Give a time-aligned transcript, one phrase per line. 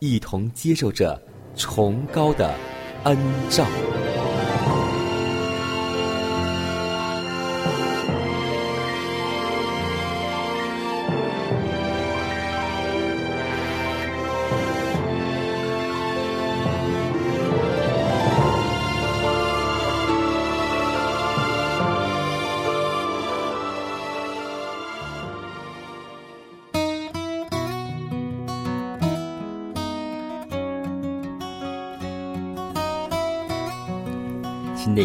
[0.00, 1.20] 一同接受着
[1.54, 2.54] 崇高的
[3.04, 3.16] 恩
[3.50, 3.66] 照。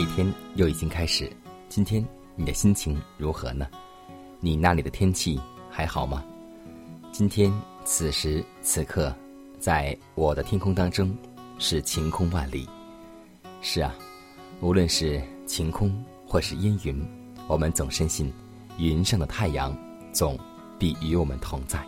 [0.06, 1.28] 一天又已经开始，
[1.68, 3.68] 今天你的心情如何呢？
[4.40, 6.24] 你那里的天气还好吗？
[7.12, 7.52] 今天
[7.86, 9.12] 此时此刻，
[9.58, 11.12] 在我的天空当中
[11.58, 12.70] 是晴空万里。
[13.64, 13.96] 是啊，
[14.62, 15.92] 无论是晴空
[16.28, 17.04] 或是阴云，
[17.48, 18.32] 我们总深信
[18.78, 19.76] 云上的太阳
[20.14, 20.38] 总
[20.78, 21.84] 必与我们同在。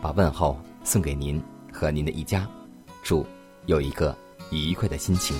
[0.00, 1.42] 把问候送给您
[1.72, 2.48] 和您的一家，
[3.02, 3.26] 祝
[3.66, 4.16] 有一个
[4.52, 5.36] 愉快的心情。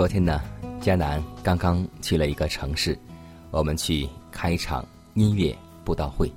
[0.00, 0.40] 昨天呢，
[0.80, 2.98] 迦南刚刚去了一个城市，
[3.50, 6.32] 我们去开一场音乐布道会。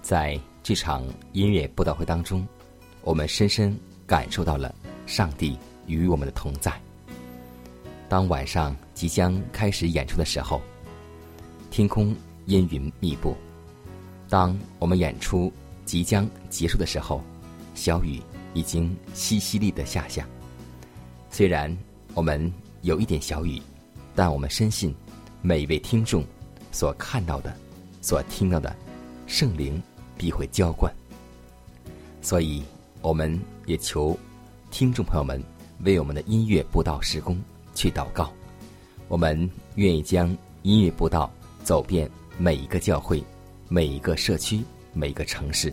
[0.00, 1.02] 在这场
[1.32, 2.46] 音乐布道会当中，
[3.02, 4.72] 我们深深感受到了
[5.06, 6.72] 上帝与我们的同在。
[8.08, 10.62] 当晚上即将开始演出的时候，
[11.72, 12.14] 天空
[12.46, 13.32] 阴云密布；
[14.28, 15.52] 当我们演出
[15.84, 17.20] 即将结束的时候，
[17.74, 18.22] 小雨
[18.54, 20.24] 已经淅淅沥的下下。
[21.28, 21.76] 虽然
[22.14, 22.52] 我们
[22.82, 23.60] 有一点小雨，
[24.14, 24.94] 但我们深信，
[25.42, 26.24] 每一位听众
[26.70, 27.54] 所看到的、
[28.00, 28.74] 所听到的，
[29.26, 29.82] 圣灵
[30.16, 30.92] 必会浇灌。
[32.22, 32.62] 所以，
[33.00, 34.16] 我们也求
[34.70, 35.42] 听众朋友们
[35.84, 37.40] 为我们的音乐布道施工
[37.74, 38.32] 去祷告。
[39.08, 41.30] 我们愿意将音乐布道
[41.64, 43.22] 走遍每一个教会、
[43.68, 44.62] 每一个社区、
[44.92, 45.72] 每一个城市，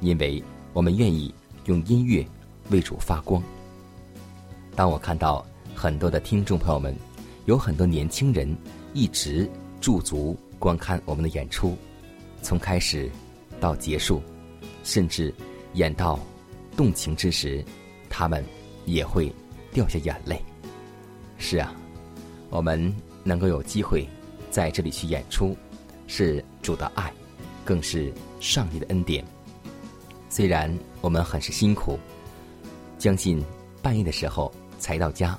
[0.00, 1.32] 因为我们愿意
[1.66, 2.26] 用音乐
[2.70, 3.42] 为主发光。
[4.74, 6.96] 当我看到很多的听众朋友们，
[7.46, 8.56] 有很多年轻人
[8.94, 11.76] 一直驻足观看我们的演出，
[12.40, 13.10] 从开始
[13.60, 14.22] 到结束，
[14.84, 15.34] 甚至
[15.74, 16.18] 演到
[16.76, 17.62] 动情之时，
[18.08, 18.42] 他们
[18.86, 19.30] 也会
[19.72, 20.40] 掉下眼泪。
[21.36, 21.74] 是啊，
[22.48, 24.08] 我们能够有机会
[24.50, 25.56] 在这里去演出，
[26.06, 27.12] 是主的爱，
[27.64, 29.22] 更是上帝的恩典。
[30.30, 31.98] 虽然我们很是辛苦，
[32.96, 33.44] 将近
[33.82, 35.38] 半夜的时候才到家，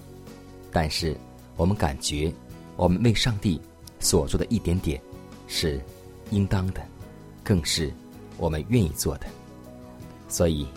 [0.75, 1.15] 但是
[1.55, 2.29] 我们感觉
[2.75, 3.61] 我们为上帝
[3.97, 5.01] 所做的一点点
[5.47, 5.81] 是
[6.31, 6.85] 应当的，
[7.45, 7.93] 更是
[8.35, 9.27] 我们愿意做的。
[10.27, 10.67] 所以，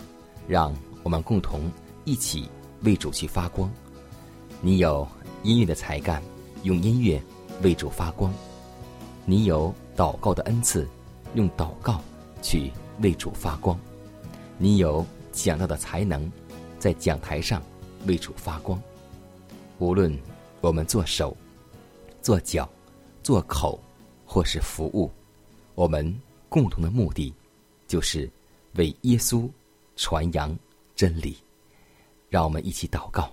[0.47, 0.73] 让
[1.03, 1.69] 我们共同
[2.05, 2.49] 一起
[2.83, 3.69] 为主去发光。
[4.61, 5.05] 你有
[5.43, 6.23] 音乐的才干，
[6.63, 7.21] 用音乐
[7.61, 8.31] 为主发光；
[9.25, 10.87] 你有祷告的恩赐，
[11.33, 11.99] 用祷告
[12.41, 12.71] 去
[13.01, 13.77] 为主发光；
[14.57, 16.31] 你有讲道的才能，
[16.79, 17.61] 在讲台上
[18.07, 18.81] 为主发光。
[19.79, 20.13] 无论
[20.59, 21.35] 我们做手、
[22.21, 22.69] 做脚、
[23.23, 23.79] 做口，
[24.25, 25.09] 或是服务，
[25.73, 26.13] 我们
[26.49, 27.33] 共同的目的
[27.87, 28.29] 就是
[28.75, 29.49] 为耶稣
[29.95, 30.55] 传扬
[30.95, 31.37] 真理。
[32.29, 33.31] 让我们一起祷告，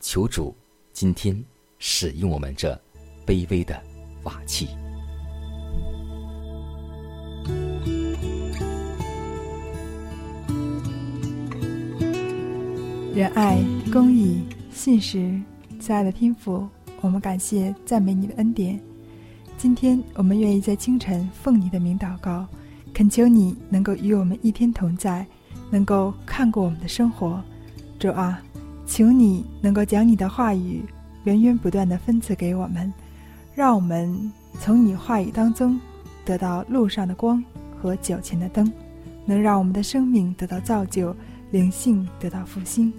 [0.00, 0.54] 求主
[0.92, 1.42] 今天
[1.78, 2.78] 使用我们这
[3.24, 3.80] 卑微的
[4.24, 4.68] 瓦器。
[13.14, 14.42] 仁爱、公义、
[14.72, 15.40] 信实，
[15.84, 16.66] 亲爱的天父，
[17.02, 18.80] 我们感谢赞美你的恩典。
[19.58, 22.46] 今天我们愿意在清晨奉你的名祷告，
[22.94, 25.26] 恳求你能够与我们一天同在，
[25.70, 27.38] 能够看过我们的生活。
[27.98, 28.40] 主啊，
[28.86, 30.82] 求你能够将你的话语
[31.24, 32.90] 源源不断的分赐给我们，
[33.54, 35.78] 让我们从你话语当中
[36.24, 37.44] 得到路上的光
[37.78, 38.72] 和脚前的灯，
[39.26, 41.14] 能让我们的生命得到造就，
[41.50, 42.90] 灵性得到复兴。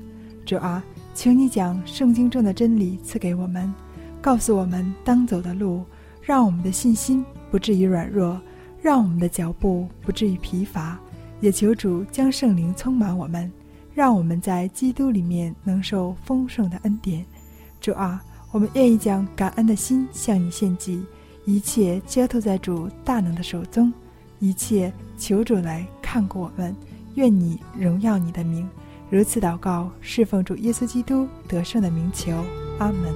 [0.46, 0.84] 主啊，
[1.16, 3.74] 请你将圣经中的真理赐给我们，
[4.22, 5.84] 告诉我们当走的路。
[6.22, 8.42] 让我们的信心不至于软弱，
[8.82, 11.00] 让我们的脚步不至于疲乏，
[11.40, 13.52] 也求主将圣灵充满我们，
[13.94, 17.24] 让我们在基督里面能受丰盛的恩典。
[17.80, 21.06] 主啊，我们愿意将感恩的心向你献祭，
[21.46, 23.94] 一切交托在主大能的手中，
[24.40, 26.76] 一切求主来看顾我们。
[27.14, 28.68] 愿你荣耀你的名，
[29.16, 32.34] 如此祷告，侍奉主耶稣基督得胜的名求，
[32.80, 33.14] 阿门。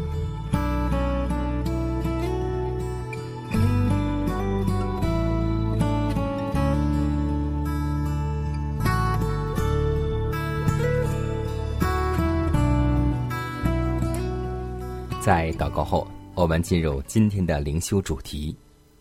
[15.20, 18.56] 在祷告后，我们进入今天的灵修主题，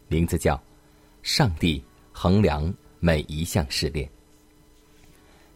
[0.09, 0.61] 名字叫
[1.23, 1.81] “上帝
[2.11, 4.11] 衡量每一项试炼”。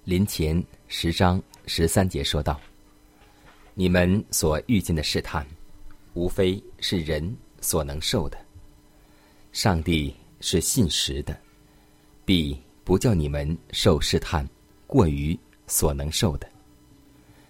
[0.05, 2.61] 临前十章十三节说道
[3.75, 5.47] ：“你们所遇见的试探，
[6.15, 8.37] 无非是人所能受的。
[9.53, 11.39] 上帝是信实的，
[12.25, 14.49] 必不叫你们受试探
[14.87, 16.49] 过于所能受的。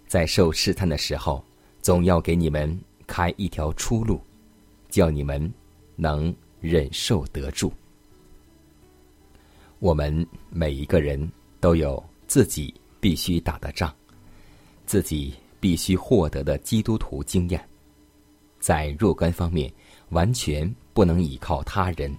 [0.06, 1.44] 在受试探的时候，
[1.80, 4.18] 总要给你们。”开一条出路，
[4.88, 5.52] 叫你们
[5.96, 7.70] 能忍受得住。
[9.80, 12.02] 我们每一个人都有
[12.32, 13.94] 自己必须打的仗，
[14.86, 17.62] 自己必须获得的基督徒经验。
[18.58, 19.70] 在若干方面，
[20.08, 22.10] 完全不能依靠他人，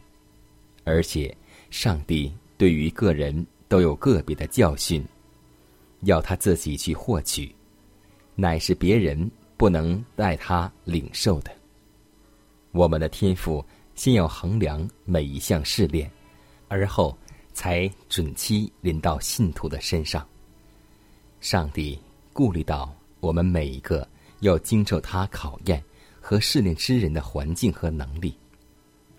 [0.84, 1.36] 而且
[1.72, 5.04] 上帝对于个人都有个别的教训，
[6.02, 7.52] 要他自己去获取，
[8.36, 9.28] 乃是别人。
[9.58, 11.52] 不能带他领受的。
[12.72, 16.12] 我们的天赋先要衡量每一项试炼，
[16.68, 17.18] 而后
[17.54, 20.28] 才准期临到信徒的身上。
[21.40, 22.00] 上帝
[22.32, 24.08] 顾虑到我们每一个
[24.40, 25.82] 要经受他考验
[26.20, 28.36] 和试炼之人的环境和能力，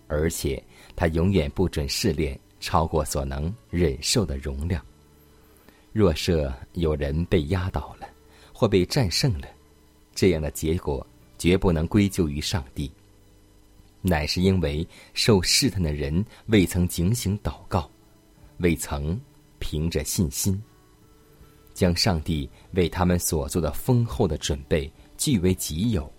[0.08, 0.62] 而且
[0.96, 4.84] 他永远不准试炼超过所能忍受的容量。
[5.92, 8.08] 若设有人被压倒了，
[8.52, 9.46] 或被战胜了。
[10.14, 11.06] 这样的结果
[11.38, 12.90] 绝不能归咎于上帝，
[14.00, 17.90] 乃是因为受试探的人未曾警醒祷告，
[18.64, 19.20] 未曾
[19.58, 20.58] 凭着信心，
[21.74, 26.10] 将上帝为他们所做的丰厚的准备据为己有。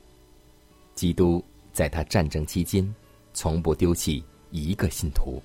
[0.93, 1.43] 基督
[1.73, 2.87] 在他战争期间，
[3.33, 5.41] 从不丢弃一个信徒，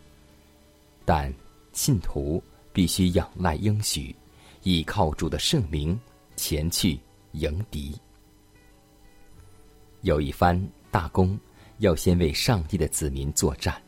[1.07, 1.33] 但
[1.73, 4.15] 信徒必须仰赖应许，
[4.63, 5.99] 依靠主的圣名
[6.37, 7.01] 前去
[7.33, 7.97] 迎敌。
[10.03, 11.39] 有一番大功，
[11.79, 13.81] 要先为上帝的子民作战，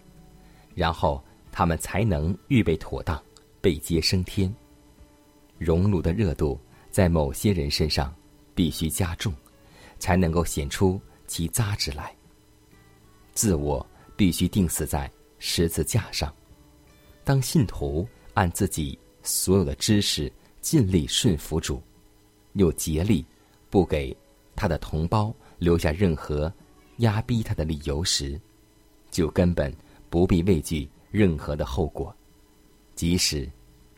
[0.75, 1.23] 然后
[1.53, 3.23] 他们才能预备妥当，
[3.61, 4.53] 被接升天。
[5.59, 6.59] 熔炉的热度
[6.91, 8.13] 在某些人身上
[8.55, 9.33] 必须加重，
[10.01, 12.13] 才能够显出其杂质来。
[13.35, 16.35] 自我必须钉死在十字架上。
[17.23, 21.81] 当信徒按自己所有的知识尽力顺服主，
[22.55, 23.25] 又竭力
[23.71, 24.17] 不给
[24.57, 25.33] 他的同胞。
[25.59, 26.53] 留下任何
[26.97, 28.41] 压逼他的理由时，
[29.13, 29.73] 就根本
[30.11, 32.13] 不必畏惧任何的后果，
[32.97, 33.49] 即使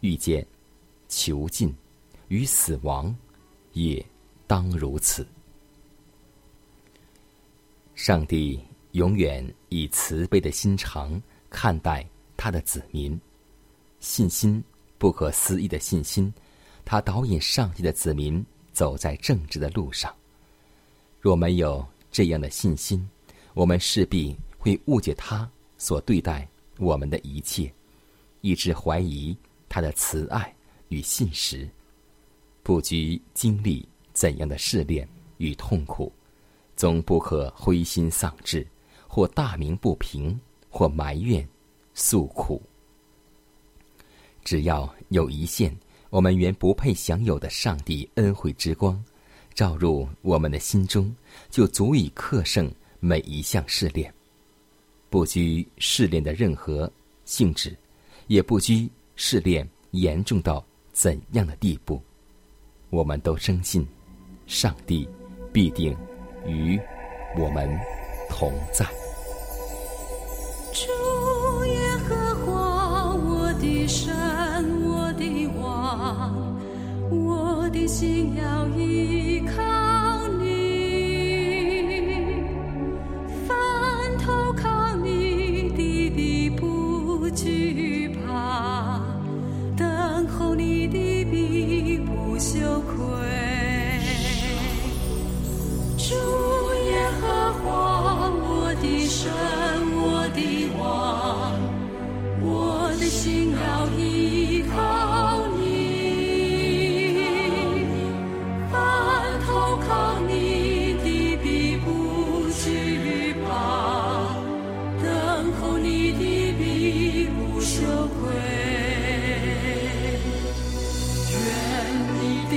[0.00, 0.46] 遇见
[1.08, 1.74] 囚禁
[2.28, 3.14] 与死亡，
[3.72, 4.04] 也
[4.46, 5.26] 当如此。
[7.94, 8.60] 上帝
[8.92, 12.04] 永远以慈悲的心肠看待
[12.36, 13.18] 他的子民，
[14.00, 14.62] 信心
[14.98, 16.34] 不可思议的信心，
[16.84, 20.12] 他导引上帝的子民走在正直的路上。
[21.20, 23.08] 若没有这样的信心，
[23.54, 26.46] 我们势必会误解他所对待
[26.78, 27.72] 我们的一切，
[28.40, 29.36] 一直怀疑
[29.68, 30.54] 他的慈爱
[30.88, 31.68] 与信实。
[32.62, 36.12] 不拘经历怎样的试炼与痛苦，
[36.76, 38.66] 总不可灰心丧志，
[39.06, 40.38] 或大鸣不平，
[40.70, 41.46] 或埋怨
[41.94, 42.62] 诉苦。
[44.42, 45.74] 只要有一线
[46.10, 49.02] 我们原不配享有的上帝恩惠之光。
[49.54, 51.14] 照入我们的心中，
[51.48, 54.12] 就足以克胜每一项试炼。
[55.14, 56.90] 不拘试炼的任何
[57.24, 57.72] 性质，
[58.26, 62.02] 也不拘试炼严重到怎样的地步，
[62.90, 63.86] 我们都深信，
[64.48, 65.08] 上帝
[65.52, 65.96] 必定
[66.44, 66.76] 与
[67.38, 67.70] 我们
[68.28, 68.84] 同在。
[70.72, 74.12] 主耶和华，我的神，
[74.82, 76.60] 我的王，
[77.08, 79.23] 我的心要依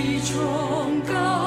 [0.04, 1.47] 的崇高。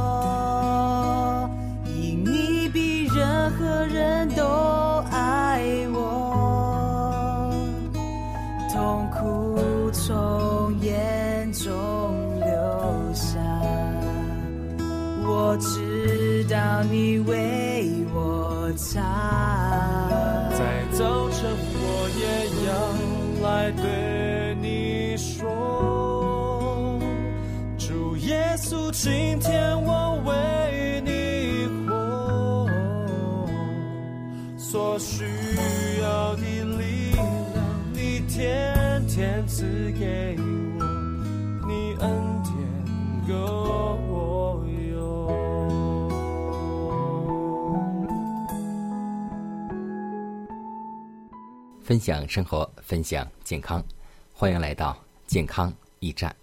[51.91, 53.83] 分享生活，分享健康，
[54.31, 56.33] 欢迎来到健康驿站。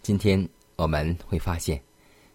[0.00, 1.82] 今天我们会发现，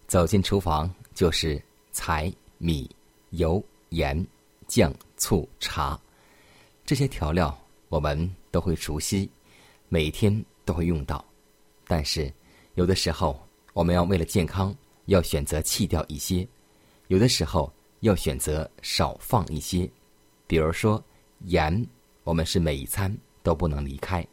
[0.05, 2.93] 走进厨房就是柴、米、
[3.29, 4.21] 油、盐、
[4.67, 5.97] 酱、醋、茶
[6.85, 9.31] 这些调料，我们都会熟悉，
[9.87, 11.23] 每天都会用到。
[11.87, 12.29] 但是
[12.73, 16.45] 有的时候，我们要为了健康，要选择弃掉一些；
[17.07, 19.89] 有的时候要选择少放一些。
[20.47, 21.01] 比如说
[21.45, 21.87] 盐。
[22.29, 23.11] 我们是每一餐
[23.41, 24.23] 都不能离开，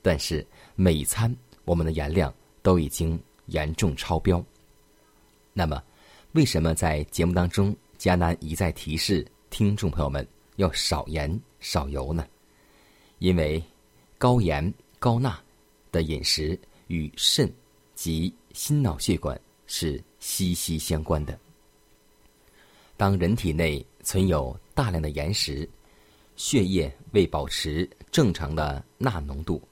[0.00, 0.44] 但是
[0.76, 1.30] 每一餐
[1.66, 4.42] 我们的盐量都已经严重超标。
[5.52, 5.82] 那么，
[6.32, 10.26] 为什么在节目当中，迦南一再提示听众朋友们
[10.56, 12.26] 要少盐少油呢？
[13.18, 13.62] 因为
[14.16, 15.38] 高盐高钠
[15.92, 17.52] 的饮食与肾
[17.94, 21.38] 及心脑血管是息息相关的。
[22.96, 25.68] 当人体内存有大量的盐时，
[26.36, 29.62] 血液为保持正常的钠浓度，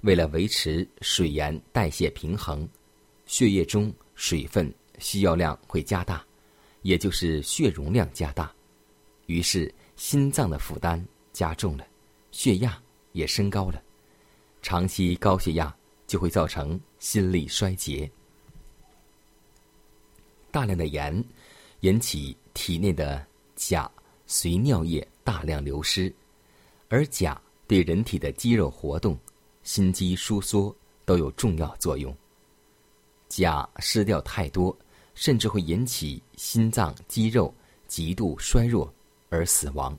[0.00, 2.68] 为了维持水盐代谢平衡，
[3.26, 6.24] 血液中水分需要量会加大，
[6.82, 8.50] 也就是血容量加大，
[9.26, 11.86] 于是心脏的负担加重了，
[12.30, 12.80] 血压
[13.12, 13.82] 也升高了。
[14.62, 15.74] 长期高血压
[16.06, 18.10] 就会造成心力衰竭。
[20.50, 21.22] 大量的盐
[21.80, 23.24] 引起体内的
[23.54, 23.90] 钾
[24.26, 26.14] 随尿液大量流失，
[26.88, 27.36] 而钾
[27.66, 29.18] 对人体的肌肉活动、
[29.64, 30.72] 心肌收缩
[31.04, 32.16] 都有重要作用。
[33.28, 34.74] 钾失掉太多，
[35.16, 37.52] 甚至会引起心脏肌肉
[37.88, 38.94] 极度衰弱
[39.28, 39.98] 而死亡。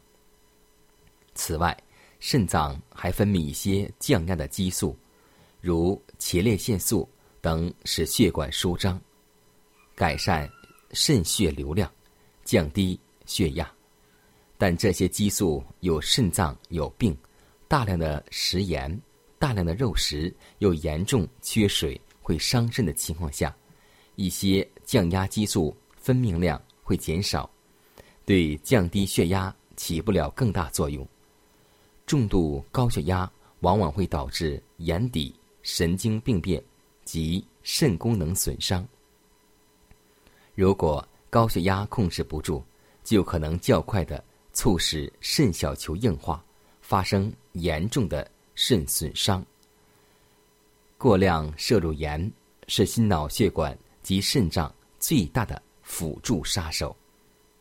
[1.35, 1.77] 此外，
[2.21, 4.97] 肾脏还分泌一些降压的激素，
[5.59, 7.07] 如前列腺素
[7.41, 8.97] 等，使血管舒张，
[9.93, 10.49] 改善
[10.93, 11.91] 肾血流量，
[12.45, 13.69] 降低血压。
[14.57, 17.15] 但这些激素有肾脏有病，
[17.67, 18.99] 大量的食盐、
[19.37, 23.55] 大量的肉食又严重缺水，会伤肾的情况下，
[24.15, 27.49] 一些降压激素分泌量会减少，
[28.25, 31.07] 对降低血压起不了更大作用。
[32.07, 36.63] 重度高血压往往会导致眼底神经病变
[37.05, 38.87] 及肾功能损伤。
[40.55, 42.63] 如果高血压控制不住，
[43.03, 44.23] 就可能较快的。
[44.57, 46.43] 促使肾小球硬化，
[46.81, 49.45] 发生严重的肾损伤。
[50.97, 52.19] 过量摄入盐
[52.67, 56.97] 是心脑血管及肾脏最大的辅助杀手，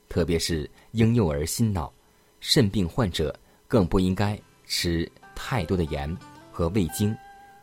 [0.09, 1.93] 特别是婴幼儿心脑、
[2.41, 6.17] 肾病患者，更不应该吃太多的盐
[6.51, 7.15] 和味精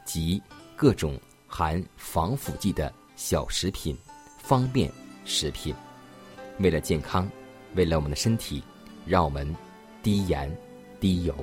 [0.05, 0.39] 及
[0.75, 3.97] 各种含防腐剂的小食品、
[4.37, 4.91] 方便
[5.25, 5.73] 食品。
[6.59, 7.27] 为了健康，
[7.73, 8.63] 为了我们的身体，
[9.05, 9.47] 让我们
[10.01, 10.51] 低盐、
[10.99, 11.35] 低油。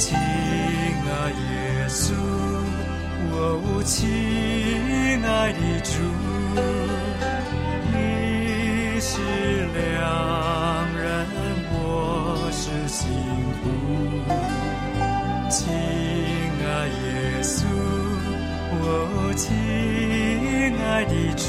[0.00, 2.14] 亲爱耶稣，
[3.32, 3.98] 哦，亲
[5.22, 5.92] 爱的主，
[7.92, 9.20] 你是
[9.76, 10.00] 良
[10.96, 11.04] 人，
[11.74, 13.12] 我是幸
[13.60, 13.62] 福。
[15.50, 15.68] 亲
[16.64, 17.68] 爱耶稣，
[18.80, 18.88] 哦，
[19.36, 19.52] 亲
[20.82, 21.44] 爱的主，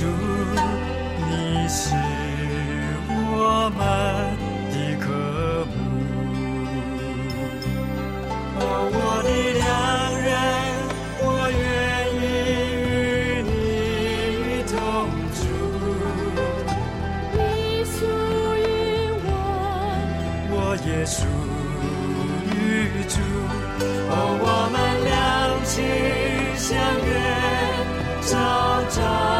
[28.32, 29.31] 朝朝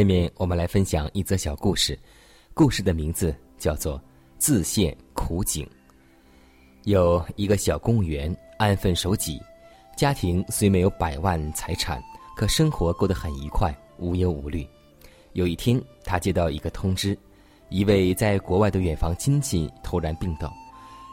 [0.00, 1.98] 下面我们来分享一则小故事，
[2.54, 3.98] 故事的名字叫做
[4.38, 5.62] 《自陷苦井》。
[6.84, 9.38] 有一个小公务员安分守己，
[9.98, 12.02] 家庭虽没有百万财产，
[12.34, 14.66] 可生活过得很愉快，无忧无虑。
[15.34, 17.14] 有一天，他接到一个通知，
[17.68, 20.50] 一位在国外的远房亲戚突然病倒，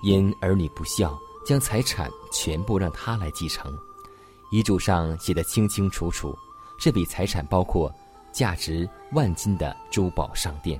[0.02, 1.14] 因儿女不孝，
[1.46, 3.70] 将财产全部让他来继承。
[4.50, 6.34] 遗嘱上写得清清楚楚，
[6.80, 7.94] 这笔财产包括
[8.38, 10.80] 价值万金的珠宝商店。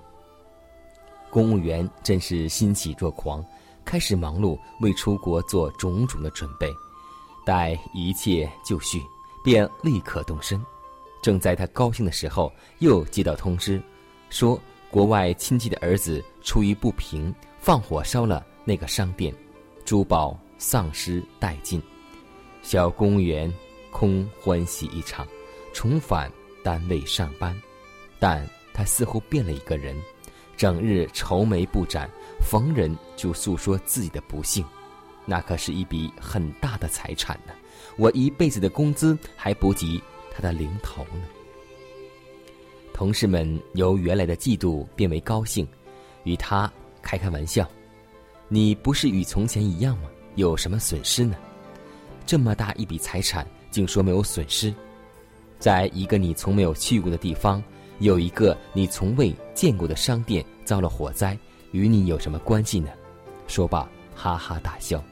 [1.28, 3.44] 公务员真是欣喜若狂，
[3.84, 6.72] 开始忙碌为出国做种种的准备。
[7.44, 9.02] 待一切就绪，
[9.44, 10.64] 便立刻动身。
[11.20, 13.82] 正在他高兴的时候，又接到通知，
[14.30, 19.34] 说国外亲戚的儿子出于不平，放火烧了那个商店，
[19.84, 21.82] 珠宝丧失殆尽。
[22.62, 23.52] 小公务员
[23.90, 25.28] 空欢喜一场，
[25.74, 26.32] 重返
[26.68, 27.56] 单位上班，
[28.20, 29.96] 但他似乎变了一个人，
[30.58, 32.10] 整日愁眉不展，
[32.42, 34.66] 逢人就诉说自己的不幸。
[35.26, 37.54] 那可是一笔很大的财产呢，
[37.96, 41.24] 我一辈子的工资还不及他的零头呢。
[42.94, 45.66] 同事们由原来的嫉妒变为高兴，
[46.26, 46.70] 与他
[47.02, 47.66] 开开玩笑
[48.50, 50.10] ：“你不是与从前一样吗？
[50.36, 51.38] 有什么损失呢？
[52.26, 54.74] 这么大一笔财产，竟说没有损失？
[55.60, 57.64] 在一个你从没有去过的地方，
[58.00, 61.38] 有一个你从未见过的商店遭了火灾，
[61.72, 62.90] 与你有什么关系呢？
[63.48, 65.04] 说罢，哈哈大笑。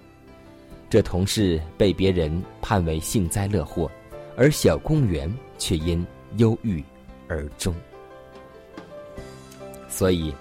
[0.90, 3.90] 这同事被别人判为幸灾乐祸，
[4.38, 6.06] 而小公务员却因
[6.38, 6.84] 忧郁
[7.28, 7.74] 而终。
[9.90, 10.34] 所以，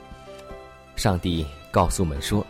[0.97, 2.47] 上帝告诉我们说：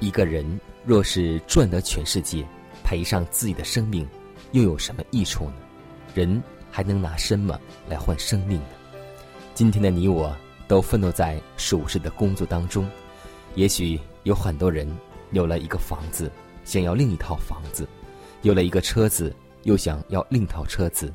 [0.00, 2.44] 一个人若是赚得全世界，
[2.82, 4.06] 赔上自己的生命，
[4.50, 5.54] 又有什么益处呢？
[6.14, 8.66] 人还能拿什么来换生命呢？
[9.54, 10.34] 今天的你我
[10.66, 12.88] 都奋斗在舒适的工作当中，
[13.54, 14.88] 也许有很多人
[15.32, 16.30] 有了一个房子，
[16.64, 17.84] 想要另一套房子；
[18.42, 21.08] 有了一个车子，又想要另一套车子；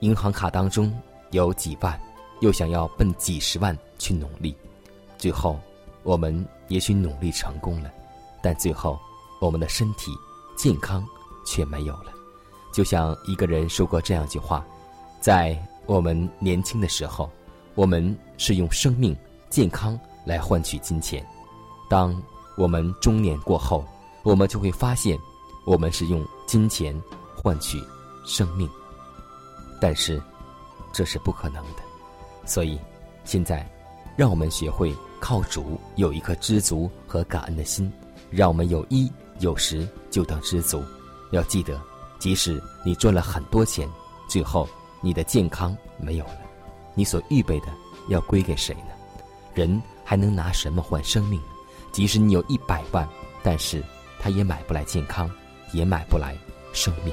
[0.00, 0.96] 银行卡当中
[1.30, 2.00] 有几万，
[2.40, 4.54] 又想要奔几十万去努力。
[5.18, 5.58] 最后，
[6.02, 7.90] 我们也许努力成功了，
[8.42, 8.98] 但最后
[9.40, 10.12] 我们的身体
[10.56, 11.04] 健康
[11.44, 12.12] 却没有了。
[12.72, 14.64] 就像一个人说过这样一句话：
[15.20, 15.56] 在
[15.86, 17.30] 我们年轻的时候，
[17.74, 19.16] 我们是用生命、
[19.50, 21.22] 健康来换取金钱；
[21.88, 22.20] 当
[22.56, 23.84] 我们中年过后，
[24.22, 25.18] 我们就会发现，
[25.66, 26.98] 我们是用金钱
[27.36, 27.82] 换取
[28.24, 28.68] 生命。
[29.80, 30.22] 但是，
[30.92, 31.82] 这是不可能的。
[32.46, 32.78] 所以，
[33.24, 33.68] 现在，
[34.16, 37.92] 让我们学会靠主有一颗知足和感恩的心，
[38.30, 40.82] 让我们有一有时就当知足。
[41.32, 41.80] 要记得。
[42.22, 43.88] 即使你赚了很多钱，
[44.28, 44.68] 最后
[45.00, 46.40] 你的健康没有了，
[46.94, 47.66] 你所预备的
[48.10, 48.92] 要归给谁呢？
[49.54, 51.46] 人还能拿什么换生命呢？
[51.90, 53.08] 即使你有一百万，
[53.42, 53.82] 但是
[54.20, 55.28] 他也买不来健康，
[55.72, 56.38] 也买不来
[56.72, 57.12] 生命。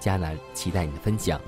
[0.00, 1.40] 迦南期待你的分享，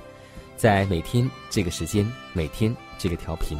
[0.57, 3.59] 在每天这个时间，每天这个调频，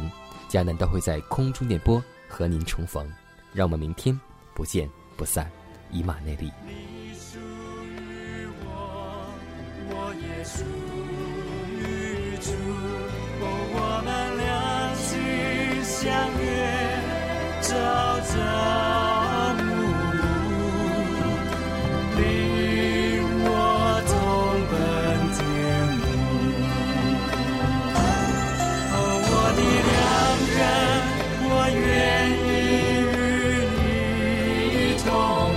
[0.49, 3.09] 迦南都会在空中电波和您重逢。
[3.53, 4.19] 让我们明天
[4.53, 5.49] 不见不散，
[5.91, 6.51] 以马内利。
[6.65, 9.33] 你属于我，
[9.89, 10.99] 我也属于。
[13.71, 15.19] 我们两心
[15.83, 16.09] 相
[16.41, 16.47] 约，
[17.61, 17.69] 朝
[18.21, 18.88] 朝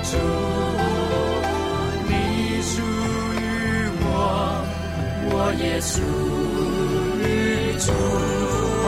[0.05, 0.17] 主，
[2.09, 2.13] 你
[2.63, 3.41] 属于
[4.03, 4.07] 我，
[5.31, 5.95] 我也属
[7.21, 7.25] 于
[7.79, 7.87] 主，
[8.85, 8.87] 我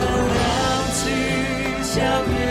[0.00, 0.02] 们
[0.34, 0.38] 两
[0.94, 1.00] 情
[1.84, 1.94] 相
[2.34, 2.45] 悦。